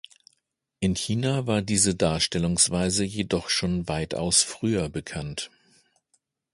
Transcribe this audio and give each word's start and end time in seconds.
In 0.79 0.95
China 0.95 1.45
war 1.45 1.61
diese 1.61 1.93
Darstellungsweise 1.93 3.03
jedoch 3.03 3.49
schon 3.51 3.87
weitaus 3.87 4.41
früher 4.41 4.89
bekannt. 4.89 5.51